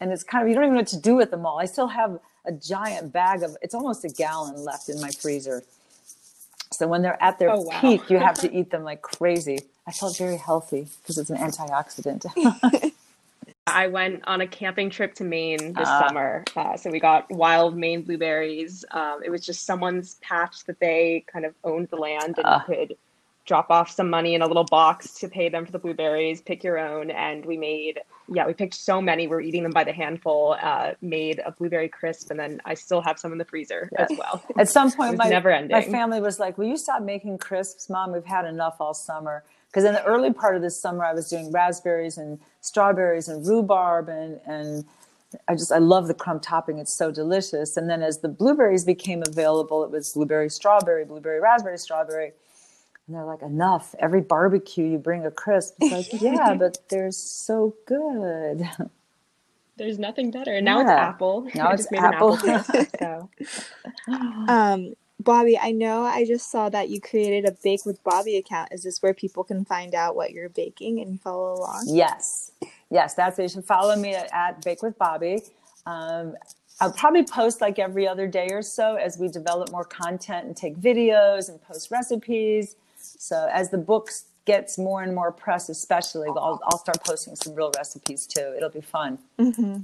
[0.00, 1.58] And it's kind of, you don't even know what to do with them all.
[1.60, 5.62] I still have a giant bag of, it's almost a gallon left in my freezer.
[6.72, 7.80] So when they're at their Oh, wow.
[7.80, 9.58] peak, you have to eat them like crazy.
[9.86, 12.26] I felt very healthy because it's an antioxidant.
[13.66, 16.06] I went on a camping trip to Maine this Ah.
[16.06, 16.44] summer.
[16.56, 18.84] Uh, so we got wild Maine blueberries.
[18.92, 22.74] Um, it was just someone's patch that they kind of owned the land and you
[22.74, 22.96] could
[23.50, 26.62] drop off some money in a little box to pay them for the blueberries, pick
[26.62, 27.10] your own.
[27.10, 27.98] And we made,
[28.32, 29.26] yeah, we picked so many.
[29.26, 32.30] We're eating them by the handful, uh, made a blueberry crisp.
[32.30, 34.06] And then I still have some in the freezer Yeah.
[34.08, 34.44] as well.
[34.56, 38.12] At some point, my, never my family was like, Will you stop making crisps, mom?
[38.12, 39.42] We've had enough all summer.
[39.66, 43.44] Because in the early part of this summer, I was doing raspberries and strawberries and
[43.44, 44.84] rhubarb, and, and
[45.48, 46.78] I just, I love the crumb topping.
[46.78, 47.76] It's so delicious.
[47.76, 52.32] And then as the blueberries became available, it was blueberry, strawberry, blueberry, raspberry, strawberry.
[53.10, 53.96] And they're like, enough.
[53.98, 55.74] Every barbecue, you bring a crisp.
[55.80, 58.70] It's like, yeah, but they're so good.
[59.76, 60.54] There's nothing better.
[60.54, 61.48] And now it's apple.
[61.56, 62.34] Now I it's just made apple.
[62.34, 63.30] an apple so.
[64.46, 68.68] Um, Bobbie, I know I just saw that you created a Bake with Bobbie account.
[68.70, 71.86] Is this where people can find out what you're baking and follow along?
[71.88, 72.52] Yes,
[72.92, 73.42] yes, that's it.
[73.42, 75.42] You should follow me at, at Bake with Bobbie.
[75.84, 76.36] Um,
[76.80, 80.56] I'll probably post like every other day or so as we develop more content and
[80.56, 82.76] take videos and post recipes.
[83.20, 87.54] So as the books gets more and more press, especially, I'll, I'll start posting some
[87.54, 88.54] real recipes too.
[88.56, 89.18] It'll be fun.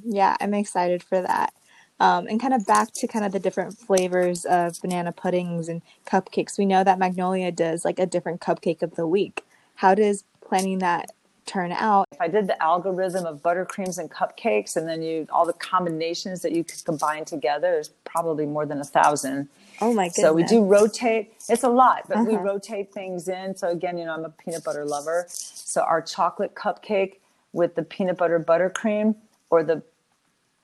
[0.07, 1.53] Yeah, I'm excited for that.
[2.01, 5.83] Um, and kind of back to kind of the different flavors of banana puddings and
[6.07, 6.57] cupcakes.
[6.57, 9.45] We know that Magnolia does like a different cupcake of the week.
[9.75, 11.11] How does planning that
[11.47, 12.07] turn out?
[12.13, 16.43] If I did the algorithm of buttercreams and cupcakes, and then you all the combinations
[16.43, 19.49] that you could combine together, there's probably more than a thousand.
[19.81, 20.17] Oh my goodness.
[20.17, 21.35] So we do rotate.
[21.49, 22.45] It's a lot, but we Uh-huh.
[22.45, 23.57] rotate things in.
[23.57, 25.27] So again, you know, I'm a peanut butter lover.
[25.29, 27.17] So our chocolate cupcake
[27.53, 29.15] with the peanut butter buttercream
[29.51, 29.83] or the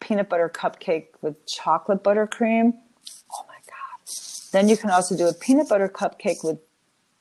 [0.01, 2.75] peanut butter cupcake with chocolate buttercream.
[3.33, 4.15] Oh my God.
[4.53, 6.59] Then you can also do a peanut butter cupcake with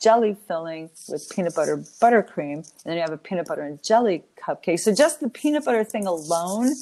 [0.01, 2.55] jelly filling with peanut butter buttercream.
[2.55, 4.79] And then you have a peanut butter and jelly cupcake.
[4.79, 6.73] So just the peanut butter thing alone.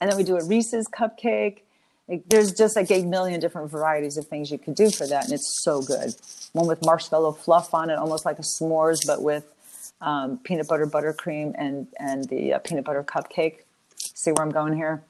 [0.00, 1.60] And then we do a Reese's cupcake.
[2.08, 5.24] Like, there's just like a million different varieties of things you could do for that.
[5.24, 6.14] And it's so good.
[6.52, 9.46] One with marshmallow fluff on it, almost like a s'mores, but with
[10.00, 13.58] um, peanut butter buttercream and, and the uh, peanut butter cupcake.
[13.96, 15.02] See where I'm going here?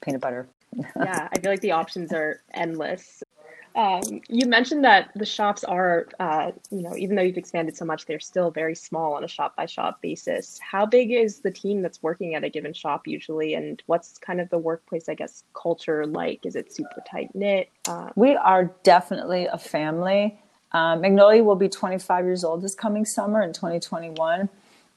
[0.00, 0.46] Peanut butter.
[0.96, 3.22] yeah, I feel like the options are endless.
[3.78, 7.84] Um, you mentioned that the shops are, uh, you know, even though you've expanded so
[7.84, 10.58] much, they're still very small on a shop by shop basis.
[10.60, 14.40] How big is the team that's working at a given shop usually, and what's kind
[14.40, 16.44] of the workplace, I guess, culture like?
[16.44, 17.70] Is it super tight knit?
[17.86, 20.40] Um, We are definitely a family.
[20.72, 24.48] Um, Magnolia will be 25 years old this coming summer in 2021.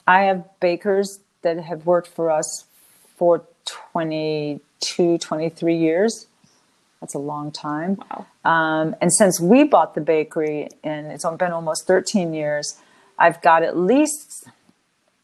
[0.08, 2.66] I have bakers that have worked for us
[3.16, 6.26] for 22, 23 years.
[7.02, 7.98] That's a long time.
[8.12, 8.26] Wow.
[8.46, 12.80] Um, and since we bought the bakery, and it's been almost 13 years,
[13.18, 14.48] I've got at least,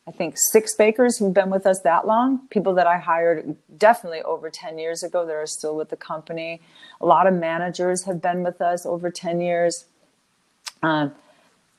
[0.08, 2.48] I think, six bakers who've been with us that long.
[2.50, 6.62] People that I hired definitely over 10 years ago that are still with the company.
[7.00, 9.86] A lot of managers have been with us over 10 years.
[10.82, 11.14] Um,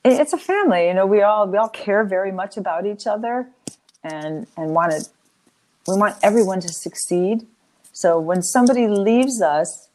[0.03, 1.05] it, it's a family, you know.
[1.05, 3.49] We all we all care very much about each other,
[4.03, 5.09] and and want to.
[5.87, 7.45] We want everyone to succeed.
[7.91, 9.88] So when somebody leaves us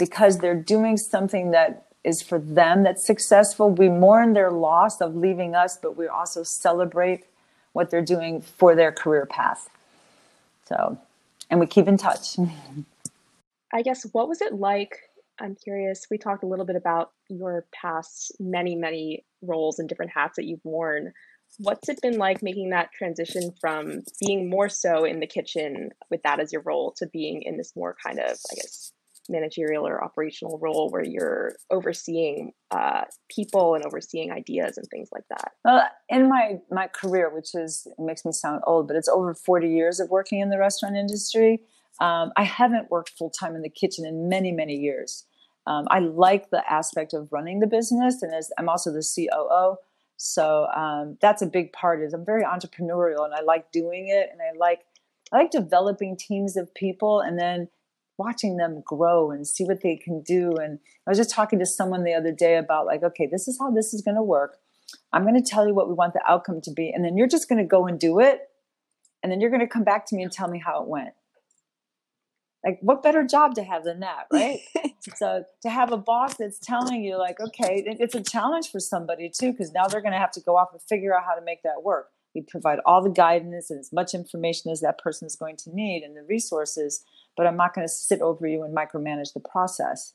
[0.00, 5.14] because they're doing something that is for them that's successful, we mourn their loss of
[5.14, 7.26] leaving us, but we also celebrate
[7.72, 9.68] what they're doing for their career path.
[10.66, 10.98] So,
[11.50, 12.36] and we keep in touch.
[13.72, 14.96] I guess what was it like?
[15.38, 16.06] I'm curious.
[16.10, 20.46] We talked a little bit about your past many, many roles and different hats that
[20.46, 21.12] you've worn.
[21.58, 26.22] What's it been like making that transition from being more so in the kitchen with
[26.22, 28.92] that as your role to being in this more kind of, I guess,
[29.30, 35.24] managerial or operational role where you're overseeing uh, people and overseeing ideas and things like
[35.30, 35.52] that?
[35.64, 39.68] Well, in my my career, which is makes me sound old, but it's over 40
[39.68, 41.60] years of working in the restaurant industry.
[42.00, 45.26] Um, I haven't worked full time in the kitchen in many many years.
[45.66, 49.76] Um, I like the aspect of running the business, and as I'm also the COO,
[50.16, 52.02] so um, that's a big part.
[52.02, 54.80] Is I'm very entrepreneurial, and I like doing it, and I like
[55.32, 57.68] I like developing teams of people, and then
[58.20, 60.54] watching them grow and see what they can do.
[60.56, 63.58] And I was just talking to someone the other day about like, okay, this is
[63.58, 64.58] how this is going to work.
[65.12, 67.28] I'm going to tell you what we want the outcome to be, and then you're
[67.28, 68.40] just going to go and do it,
[69.22, 71.14] and then you're going to come back to me and tell me how it went
[72.64, 74.60] like what better job to have than that right
[75.14, 79.30] so to have a boss that's telling you like okay it's a challenge for somebody
[79.30, 81.44] too because now they're going to have to go off and figure out how to
[81.44, 85.26] make that work we provide all the guidance and as much information as that person
[85.26, 87.04] is going to need and the resources
[87.36, 90.14] but i'm not going to sit over you and micromanage the process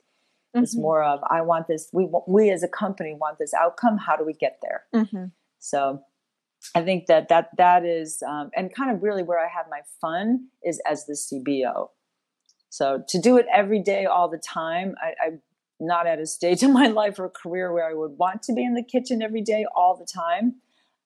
[0.56, 0.64] mm-hmm.
[0.64, 4.16] it's more of i want this we we as a company want this outcome how
[4.16, 5.26] do we get there mm-hmm.
[5.60, 6.02] so
[6.74, 9.82] I think that that that is, um, and kind of really where I have my
[10.02, 11.90] fun is as the CBO.
[12.70, 15.42] So to do it every day, all the time, I, I'm
[15.80, 18.64] not at a stage in my life or career where I would want to be
[18.64, 20.56] in the kitchen every day, all the time.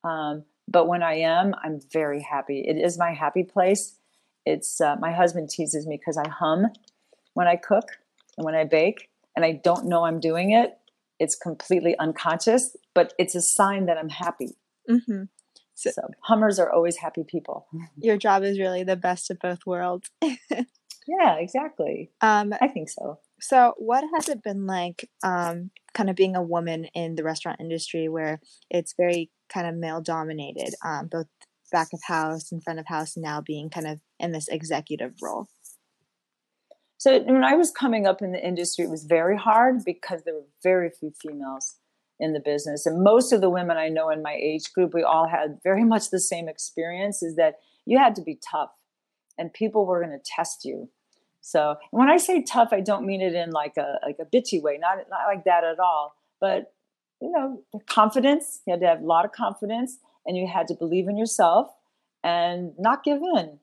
[0.03, 2.63] Um, but when I am, I'm very happy.
[2.67, 3.95] It is my happy place.
[4.49, 6.67] It's uh, my husband teases me because I hum
[7.33, 7.85] when I cook
[8.37, 10.77] and when I bake, and I don't know I'm doing it.
[11.19, 14.57] It's completely unconscious, but it's a sign that I'm happy.
[14.89, 15.23] Mm-hmm.
[15.75, 17.67] So, so, hummers are always happy people.
[17.97, 20.09] Your job is really the best of both worlds.
[21.09, 22.11] Yeah, exactly.
[22.21, 23.19] Um, I think so.
[23.41, 27.59] So, what has it been like, um, kind of being a woman in the restaurant
[27.59, 31.25] industry, where it's very kind of male dominated, um, both
[31.69, 35.47] back of house and front of house, now being kind of in this executive role?
[36.97, 40.33] So, when I was coming up in the industry, it was very hard because there
[40.33, 41.75] were very few females
[42.19, 45.03] in the business, and most of the women I know in my age group, we
[45.03, 47.55] all had very much the same experience: is that
[47.85, 48.71] you had to be tough,
[49.37, 50.89] and people were going to test you
[51.41, 54.61] so when I say tough, I don't mean it in like a like a bitchy
[54.61, 56.13] way, not not like that at all.
[56.39, 56.73] But
[57.21, 58.61] you know, confidence.
[58.65, 61.67] You had to have a lot of confidence, and you had to believe in yourself
[62.23, 63.59] and not give in.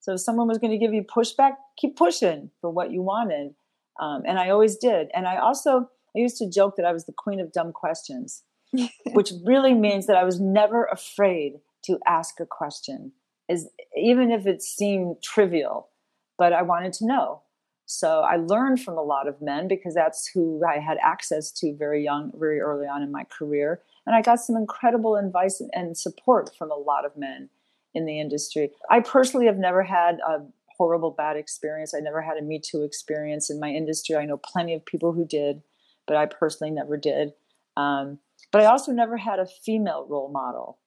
[0.00, 3.54] So if someone was going to give you pushback, keep pushing for what you wanted.
[4.00, 5.08] Um, and I always did.
[5.14, 8.42] And I also I used to joke that I was the queen of dumb questions,
[9.12, 13.12] which really means that I was never afraid to ask a question,
[13.48, 15.90] is even if it seemed trivial
[16.40, 17.42] but I wanted to know.
[17.92, 21.74] So I learned from a lot of men because that's who I had access to
[21.74, 23.82] very young, very early on in my career.
[24.06, 27.48] And I got some incredible advice and support from a lot of men
[27.92, 28.70] in the industry.
[28.88, 30.46] I personally have never had a
[30.78, 31.92] horrible, bad experience.
[31.92, 34.14] I never had a Me Too experience in my industry.
[34.14, 35.60] I know plenty of people who did,
[36.06, 37.32] but I personally never did.
[37.76, 38.20] Um,
[38.52, 40.78] but I also never had a female role model.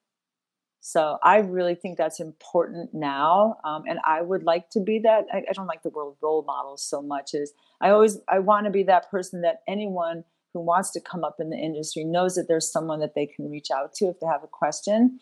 [0.86, 5.24] So I really think that's important now, um, and I would like to be that.
[5.32, 7.32] I, I, don't like the word role model so much.
[7.32, 11.24] Is I always I want to be that person that anyone who wants to come
[11.24, 14.20] up in the industry knows that there's someone that they can reach out to if
[14.20, 15.20] they have a question.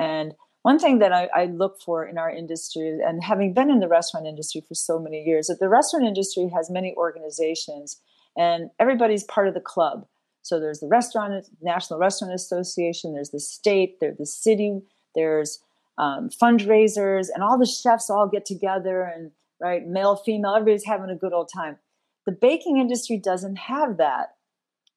[0.00, 3.78] And one thing that I, I look for in our industry, and having been in
[3.78, 8.00] the restaurant industry for so many years, that the restaurant industry has many organizations,
[8.36, 10.08] and everybody's part of the club.
[10.42, 14.80] So there's the restaurant National Restaurant Association, there's the state, there's the city
[15.14, 15.60] there's
[15.98, 21.10] um, fundraisers, and all the chefs all get together and right, male, female, everybody's having
[21.10, 21.78] a good old time.
[22.26, 24.34] The baking industry doesn't have that.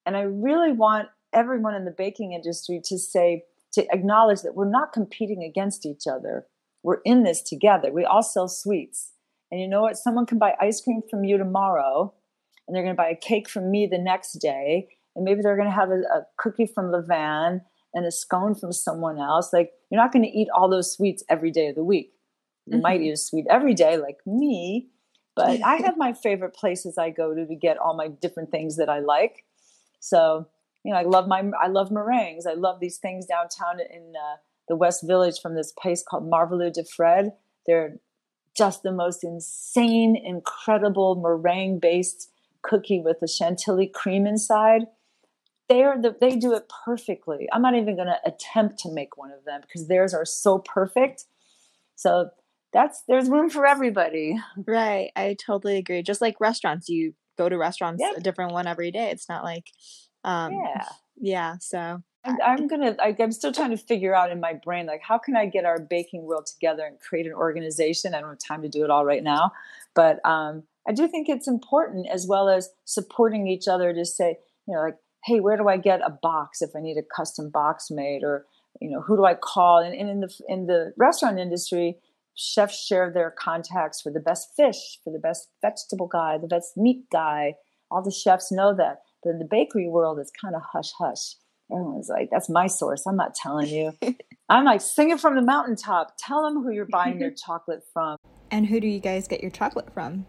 [0.04, 4.70] And I really want everyone in the baking industry to say, to acknowledge that we're
[4.70, 6.46] not competing against each other.
[6.82, 7.92] We're in this together.
[7.92, 9.12] We all sell sweets.
[9.50, 9.96] And you know what?
[9.96, 12.14] Someone can buy ice cream from you tomorrow,
[12.66, 15.56] and they're going to buy a cake from me the next day, and maybe they're
[15.56, 17.62] going to have a, a cookie from Levain
[17.94, 19.52] and a scone from someone else.
[19.52, 22.12] Like you're not going to eat all those sweets every day of the week.
[22.66, 22.82] You mm-hmm.
[22.82, 24.88] might eat a sweet every day, like me,
[25.34, 28.76] but I have my favorite places I go to to get all my different things
[28.76, 29.44] that I like.
[30.00, 30.48] So
[30.84, 32.46] you know, I love my I love meringues.
[32.46, 34.36] I love these things downtown in uh,
[34.68, 37.32] the West Village from this place called Merveilleux de Fred.
[37.66, 37.96] They're
[38.56, 42.30] just the most insane, incredible meringue based
[42.62, 44.86] cookie with the chantilly cream inside.
[45.68, 47.48] They are the, they do it perfectly.
[47.52, 50.58] I'm not even going to attempt to make one of them because theirs are so
[50.58, 51.26] perfect.
[51.94, 52.30] So
[52.72, 54.38] that's there's room for everybody.
[54.66, 55.10] Right.
[55.14, 56.02] I totally agree.
[56.02, 58.16] Just like restaurants, you go to restaurants yep.
[58.16, 59.10] a different one every day.
[59.10, 59.66] It's not like
[60.24, 60.84] um yeah.
[61.20, 62.96] Yeah, so I'm gonna.
[63.00, 65.64] I, am still trying to figure out in my brain, like, how can I get
[65.64, 68.14] our baking world together and create an organization?
[68.14, 69.52] I don't have time to do it all right now,
[69.94, 74.38] but um, I do think it's important as well as supporting each other to say,
[74.66, 77.50] you know, like, hey, where do I get a box if I need a custom
[77.50, 78.46] box made, or
[78.80, 79.78] you know, who do I call?
[79.78, 81.96] And, and in the in the restaurant industry,
[82.34, 86.76] chefs share their contacts for the best fish, for the best vegetable guy, the best
[86.76, 87.54] meat guy.
[87.90, 91.36] All the chefs know that, but in the bakery world, it's kind of hush hush
[91.70, 93.06] Everyone's like, that's my source.
[93.06, 93.92] I'm not telling you.
[94.48, 96.14] I'm like, sing it from the mountaintop.
[96.18, 98.16] Tell them who you're buying your chocolate from.
[98.50, 100.24] And who do you guys get your chocolate from?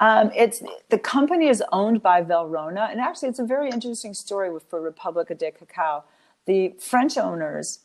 [0.00, 4.50] Um, it's the company is owned by Valrhona, and actually, it's a very interesting story
[4.68, 6.04] for Republica de Cacao.
[6.46, 7.80] The French owners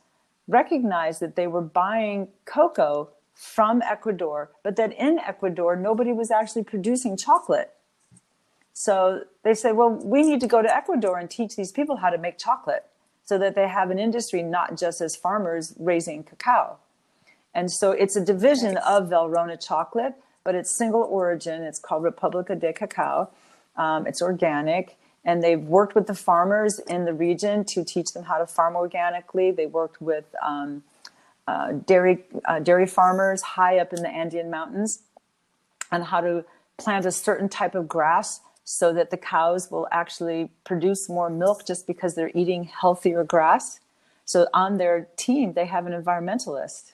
[0.47, 6.63] recognized that they were buying cocoa from Ecuador, but that in Ecuador nobody was actually
[6.63, 7.73] producing chocolate.
[8.73, 12.09] So they said, well, we need to go to Ecuador and teach these people how
[12.09, 12.85] to make chocolate
[13.23, 16.77] so that they have an industry not just as farmers raising cacao.
[17.53, 18.83] And so it's a division nice.
[18.85, 21.63] of Valrhona chocolate, but it's single origin.
[21.63, 23.29] It's called Republica de Cacao.
[23.75, 24.97] Um, it's organic.
[25.25, 28.75] And they've worked with the farmers in the region to teach them how to farm
[28.75, 29.51] organically.
[29.51, 30.83] They worked with um,
[31.47, 35.03] uh, dairy, uh, dairy farmers high up in the Andean mountains
[35.91, 36.45] on how to
[36.77, 41.65] plant a certain type of grass so that the cows will actually produce more milk
[41.65, 43.79] just because they're eating healthier grass.
[44.25, 46.92] So on their team, they have an environmentalist.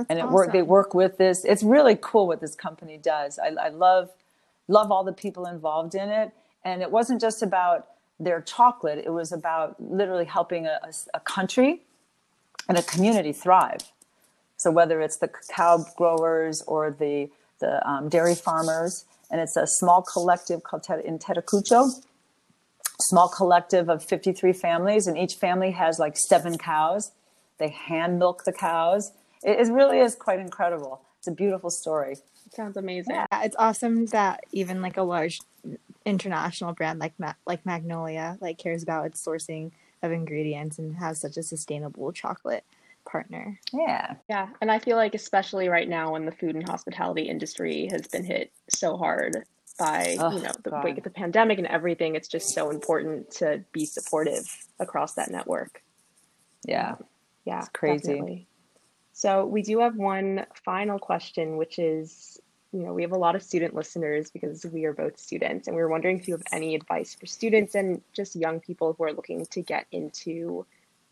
[0.00, 0.34] That's and it awesome.
[0.34, 0.52] work.
[0.52, 1.44] They work with this.
[1.44, 3.38] It's really cool what this company does.
[3.38, 4.10] I, I love
[4.68, 6.30] love all the people involved in it.
[6.64, 9.02] And it wasn't just about their chocolate.
[9.04, 11.82] It was about literally helping a, a, a country
[12.68, 13.80] and a community thrive.
[14.56, 19.66] So whether it's the cacao growers or the the um, dairy farmers, and it's a
[19.66, 21.90] small collective called in Tetacucho.
[23.00, 27.12] Small collective of 53 families, and each family has like seven cows.
[27.58, 29.12] They hand milk the cows.
[29.42, 31.02] It, it really is quite incredible.
[31.18, 32.16] It's a beautiful story.
[32.54, 33.14] Sounds amazing.
[33.14, 35.40] Yeah, it's awesome that even like a large
[36.06, 39.70] international brand like Ma- like Magnolia like cares about its sourcing
[40.02, 42.64] of ingredients and has such a sustainable chocolate
[43.04, 43.60] partner.
[43.72, 44.14] Yeah.
[44.28, 44.48] Yeah.
[44.60, 48.24] And I feel like, especially right now when the food and hospitality industry has been
[48.24, 49.44] hit so hard
[49.78, 53.30] by, oh, you know, the wake of the pandemic and everything, it's just so important
[53.32, 55.82] to be supportive across that network.
[56.64, 56.96] Yeah.
[57.44, 57.60] Yeah.
[57.60, 58.08] It's crazy.
[58.08, 58.46] Definitely.
[59.20, 62.40] So we do have one final question, which is
[62.72, 65.76] you know, we have a lot of student listeners because we are both students, and
[65.76, 69.04] we were wondering if you have any advice for students and just young people who
[69.04, 70.64] are looking to get into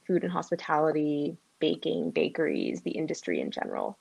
[0.06, 3.98] food and hospitality, baking, bakeries, the industry in general?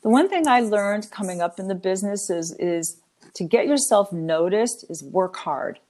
[0.00, 3.02] The one thing I learned coming up in the business is, is
[3.34, 5.80] to get yourself noticed is work hard.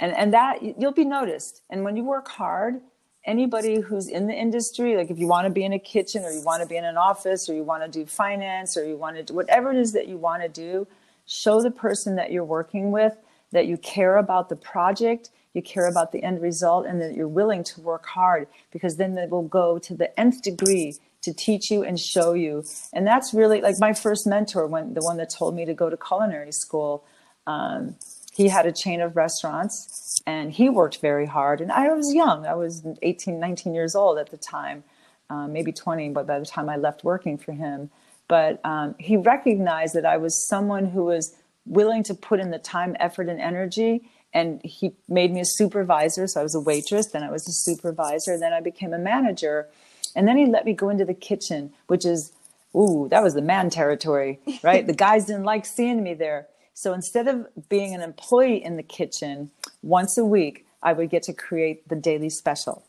[0.00, 1.62] And, and that you'll be noticed.
[1.70, 2.80] And when you work hard,
[3.26, 6.30] anybody who's in the industry, like if you want to be in a kitchen or
[6.30, 8.96] you want to be in an office or you want to do finance or you
[8.96, 10.86] want to do whatever it is that you want to do,
[11.26, 13.14] show the person that you're working with
[13.52, 17.28] that you care about the project you care about the end result, and that you're
[17.28, 21.70] willing to work hard because then they will go to the nth degree to teach
[21.70, 22.64] you and show you.
[22.92, 25.88] And that's really like my first mentor, when the one that told me to go
[25.88, 27.04] to culinary school.
[27.46, 27.94] Um,
[28.34, 31.60] he had a chain of restaurants and he worked very hard.
[31.60, 34.84] And I was young, I was 18, 19 years old at the time,
[35.30, 37.90] um, maybe 20, but by the time I left working for him.
[38.26, 42.58] But um, he recognized that I was someone who was willing to put in the
[42.58, 46.26] time, effort, and energy and he made me a supervisor.
[46.26, 49.68] So I was a waitress, then I was a supervisor, then I became a manager.
[50.16, 52.32] And then he let me go into the kitchen, which is,
[52.74, 54.84] ooh, that was the man territory, right?
[54.86, 56.48] the guys didn't like seeing me there.
[56.74, 59.50] So instead of being an employee in the kitchen
[59.82, 62.84] once a week, I would get to create the daily special.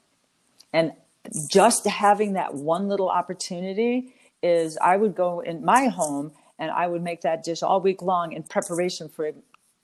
[0.73, 0.91] And
[1.49, 4.13] just having that one little opportunity
[4.43, 8.01] is I would go in my home and I would make that dish all week
[8.01, 9.31] long in preparation for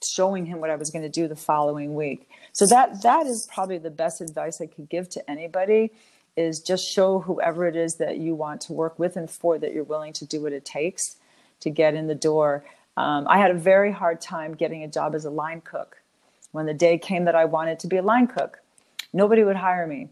[0.04, 2.30] showing him what I was going to do the following week.
[2.54, 5.91] So that that is probably the best advice I could give to anybody
[6.36, 9.74] is just show whoever it is that you want to work with and for that
[9.74, 11.18] you're willing to do what it takes
[11.60, 12.64] to get in the door.
[13.02, 16.02] Um, I had a very hard time getting a job as a line cook.
[16.52, 18.60] When the day came that I wanted to be a line cook,
[19.14, 20.10] nobody would hire me.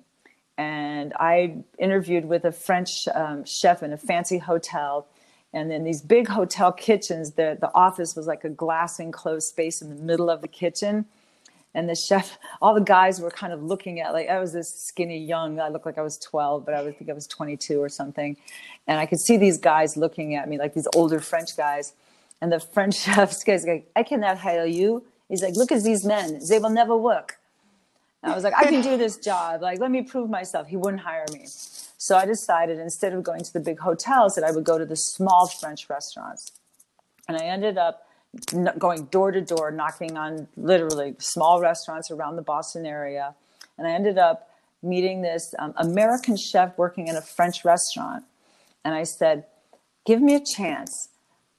[0.57, 5.07] And I interviewed with a French um, chef in a fancy hotel
[5.53, 9.81] and then these big hotel kitchens the, the office was like a glass enclosed space
[9.81, 11.05] in the middle of the kitchen
[11.73, 14.73] and the chef all the guys were kind of looking at like i was this
[14.73, 17.81] skinny young i looked like i was 12 but i would think i was 22
[17.81, 18.37] or something
[18.87, 21.93] and i could see these guys looking at me like these older french guys
[22.41, 26.05] and the french chef's guy's like i cannot hire you he's like look at these
[26.05, 27.37] men they will never work
[28.23, 30.77] and i was like i can do this job like let me prove myself he
[30.77, 31.45] wouldn't hire me
[32.01, 34.85] so I decided instead of going to the big hotels that I would go to
[34.85, 36.53] the small French restaurants.
[37.27, 38.07] And I ended up
[38.77, 43.35] going door to door, knocking on literally small restaurants around the Boston area.
[43.77, 44.49] And I ended up
[44.81, 48.23] meeting this um, American chef working in a French restaurant.
[48.85, 49.45] And I said,
[50.05, 51.08] Give me a chance.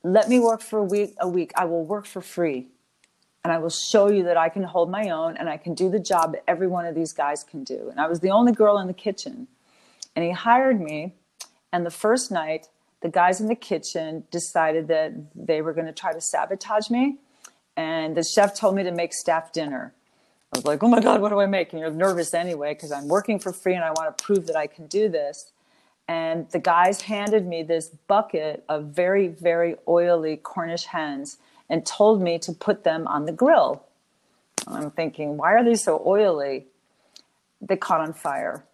[0.03, 1.15] Let me work for a week.
[1.21, 1.53] A week.
[1.57, 2.69] I will work for free.
[3.43, 5.89] And I will show you that I can hold my own and I can do
[5.89, 7.89] the job that every one of these guys can do.
[7.91, 9.49] And I was the only girl in the kitchen.
[10.15, 11.15] And he hired me.
[11.73, 12.69] And the first night,
[13.01, 17.17] the guys in the kitchen decided that they were going to try to sabotage me.
[17.77, 19.95] And the chef told me to make staff dinner.
[20.53, 21.73] I was like, oh my God, what do I make?
[21.73, 24.57] And you're nervous anyway, because I'm working for free and I want to prove that
[24.57, 25.53] I can do this.
[26.11, 31.37] And the guys handed me this bucket of very, very oily Cornish hens
[31.69, 33.85] and told me to put them on the grill.
[34.67, 36.67] I'm thinking, why are they so oily?
[37.61, 38.65] They caught on fire.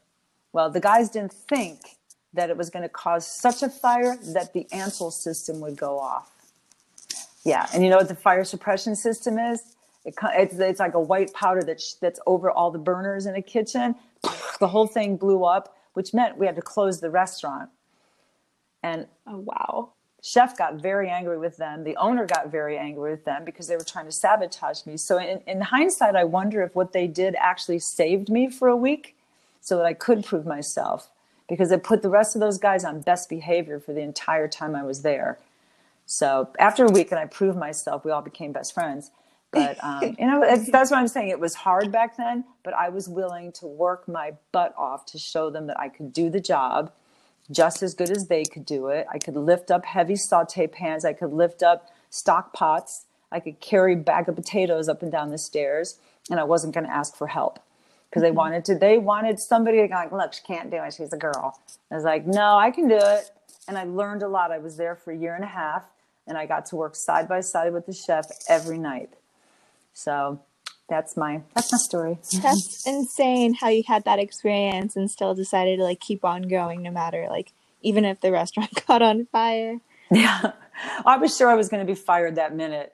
[0.54, 1.98] Well, the guys didn't think
[2.32, 5.98] that it was going to cause such a fire that the Ansul system would go
[5.98, 6.30] off.
[7.44, 9.60] Yeah, and you know what the fire suppression system is?
[10.06, 13.42] It, it's, it's like a white powder that's, that's over all the burners in a
[13.42, 13.94] kitchen.
[14.58, 17.70] The whole thing blew up, which meant we had to close the restaurant.
[18.82, 19.92] And oh, wow.
[20.22, 21.84] Chef got very angry with them.
[21.84, 24.98] The owner got very angry with them because they were trying to sabotage me.
[24.98, 28.76] So, in, in hindsight, I wonder if what they did actually saved me for a
[28.76, 29.16] week
[29.62, 31.08] so that I could prove myself
[31.48, 34.76] because it put the rest of those guys on best behavior for the entire time
[34.76, 35.38] I was there.
[36.04, 39.12] So after a week and I proved myself, we all became best friends.
[39.52, 41.28] But um, you know, that's what I'm saying.
[41.28, 45.18] It was hard back then, but I was willing to work my butt off to
[45.18, 46.92] show them that I could do the job
[47.50, 49.06] just as good as they could do it.
[49.12, 51.04] I could lift up heavy saute pans.
[51.04, 53.04] I could lift up stock pots.
[53.30, 55.98] I could carry a bag of potatoes up and down the stairs,
[56.30, 57.60] and I wasn't going to ask for help
[58.08, 58.38] because they mm-hmm.
[58.38, 61.16] wanted to they wanted somebody to go like look she can't do it she's a
[61.16, 63.30] girl i was like no i can do it
[63.68, 65.84] and i learned a lot i was there for a year and a half
[66.26, 69.10] and i got to work side by side with the chef every night
[69.96, 70.40] so
[70.88, 75.78] that's my that's my story that's insane how you had that experience and still decided
[75.78, 79.78] to like keep on going no matter like even if the restaurant caught on fire
[80.10, 80.52] yeah
[81.06, 82.92] i was sure i was going to be fired that minute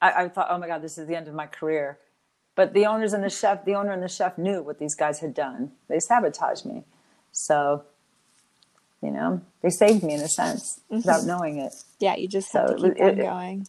[0.00, 1.98] I, I thought oh my god this is the end of my career
[2.54, 5.18] but the owners and the chef, the owner and the chef knew what these guys
[5.20, 5.72] had done.
[5.88, 6.84] They sabotaged me.
[7.32, 7.84] So,
[9.02, 10.96] you know, they saved me in a sense mm-hmm.
[10.96, 11.74] without knowing it.
[11.98, 13.66] Yeah, you just so have to keep it, on going.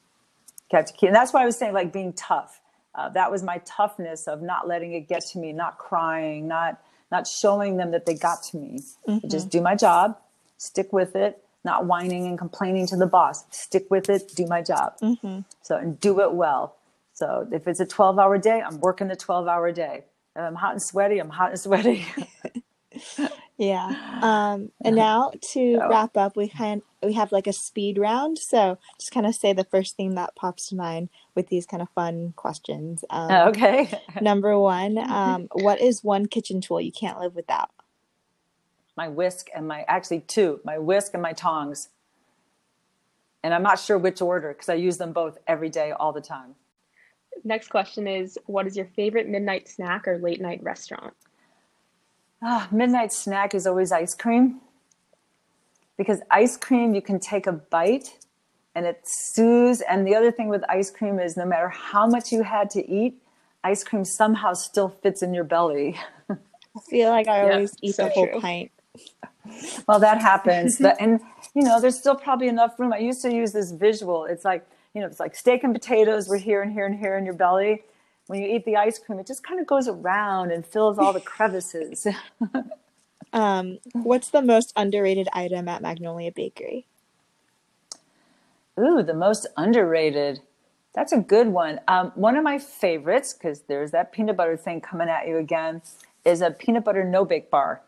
[0.72, 2.62] Kept keep, and that's why I was saying like being tough.
[2.94, 6.82] Uh, that was my toughness of not letting it get to me, not crying, not
[7.12, 8.82] not showing them that they got to me.
[9.08, 9.28] Mm-hmm.
[9.28, 10.18] Just do my job,
[10.58, 13.46] stick with it, not whining and complaining to the boss.
[13.52, 14.94] Stick with it, do my job.
[15.02, 15.42] Mm-hmm.
[15.62, 16.78] So and do it well.
[17.14, 20.06] So if it's a 12 hour day, I'm working the 12 hour day.
[20.36, 22.06] If I'm hot and sweaty, I'm hot and sweaty.
[23.58, 24.12] yeah.
[24.26, 25.90] Um, and now to so.
[25.90, 28.40] wrap up, we kind we have like a speed round.
[28.40, 31.84] So just kind of say the first thing that pops to mind with these kind
[31.84, 33.04] of fun questions.
[33.12, 34.00] Um, okay.
[34.20, 37.70] number one, um, what is one kitchen tool you can't live without?
[38.98, 41.90] My whisk and my actually two, my whisk and my tongs.
[43.44, 46.22] And I'm not sure which order because I use them both every day, all the
[46.22, 46.56] time
[47.44, 51.14] next question is what is your favorite midnight snack or late night restaurant?
[52.42, 54.62] Ah, midnight snack is always ice cream.
[55.98, 58.18] Because ice cream, you can take a bite
[58.76, 59.82] and it soothes.
[59.82, 62.88] And the other thing with ice cream is no matter how much you had to
[62.90, 63.16] eat,
[63.64, 65.98] ice cream somehow still fits in your belly.
[66.30, 66.36] I
[66.90, 68.42] feel like I always eat so the whole true.
[68.42, 68.72] pint.
[69.88, 70.78] Well, that happens.
[70.82, 71.22] but, and,
[71.54, 72.92] you know, there's still probably enough room.
[72.92, 74.26] I used to use this visual.
[74.26, 77.18] It's like you know, it's like steak and potatoes were here and here and here
[77.18, 77.84] in your belly.
[78.28, 81.14] When you eat the ice cream, it just kind of goes around and fills all
[81.14, 82.08] the crevices.
[83.34, 86.88] um, what's the most underrated item at Magnolia Bakery?
[88.80, 90.42] Ooh, the most underrated.
[90.94, 91.80] That's a good one.
[91.88, 95.82] Um, one of my favorites, because there's that peanut butter thing coming at you again,
[96.24, 97.82] is a peanut butter no bake bar.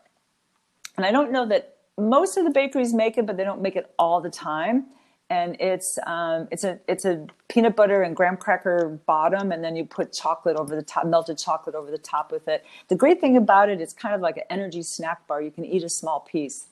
[0.96, 3.76] And I don't know that most of the bakeries make it, but they don't make
[3.76, 4.86] it all the time.
[5.30, 9.76] And it's um, it's a it's a peanut butter and graham cracker bottom, and then
[9.76, 12.64] you put chocolate over the top, melted chocolate over the top with it.
[12.88, 15.42] The great thing about it, it's kind of like an energy snack bar.
[15.42, 16.66] You can eat a small piece.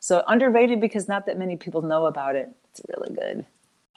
[0.00, 2.50] So underrated because not that many people know about it.
[2.70, 3.44] It's really good.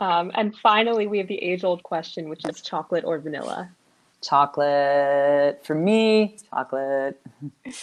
[0.02, 3.70] Um, and finally, we have the age old question, which is chocolate or vanilla?
[4.22, 5.64] Chocolate.
[5.64, 7.22] For me, chocolate.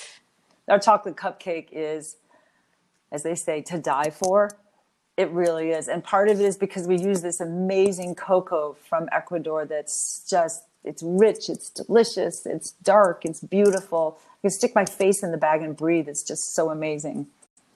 [0.68, 2.16] Our chocolate cupcake is,
[3.12, 4.50] as they say, to die for.
[5.18, 5.88] It really is.
[5.88, 10.62] And part of it is because we use this amazing cocoa from Ecuador that's just,
[10.84, 14.16] it's rich, it's delicious, it's dark, it's beautiful.
[14.24, 16.08] I can stick my face in the bag and breathe.
[16.08, 17.26] It's just so amazing.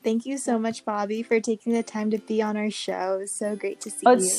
[0.05, 3.17] Thank you so much, Bobbie, for taking the time to be on our show.
[3.17, 4.31] It was so great to see oh, you.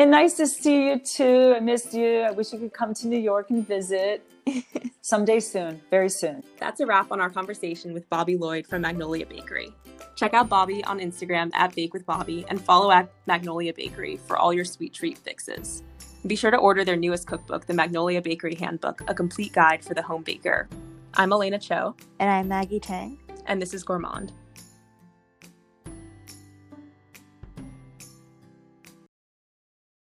[0.00, 1.52] And nice to see you too.
[1.54, 2.20] I missed you.
[2.20, 4.24] I wish you could come to New York and visit
[5.02, 6.42] someday soon, very soon.
[6.58, 9.74] That's a wrap on our conversation with Bobbie Lloyd from Magnolia Bakery.
[10.16, 14.38] Check out Bobbie on Instagram at Bake with Bobbie and follow at Magnolia Bakery for
[14.38, 15.82] all your sweet treat fixes.
[16.26, 19.92] Be sure to order their newest cookbook, the Magnolia Bakery Handbook, a complete guide for
[19.92, 20.66] the home baker.
[21.12, 21.94] I'm Elena Cho.
[22.20, 23.18] And I'm Maggie Tang.
[23.44, 24.32] And this is Gourmand.